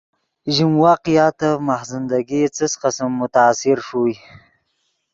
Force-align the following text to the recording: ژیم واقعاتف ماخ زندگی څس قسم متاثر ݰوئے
ژیم 0.53 0.71
واقعاتف 0.85 1.57
ماخ 1.67 1.81
زندگی 1.93 2.41
څس 2.55 2.73
قسم 2.83 3.09
متاثر 3.19 3.77
ݰوئے 3.87 4.15